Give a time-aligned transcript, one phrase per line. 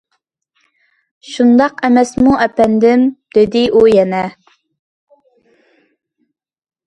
[1.31, 3.03] «شۇنداق ئەمەسمۇ، ئەپەندىم؟»
[3.37, 4.23] دېدى ئۇ يەنە.